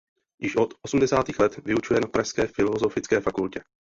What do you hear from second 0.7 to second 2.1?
osmdesátých let vyučuje na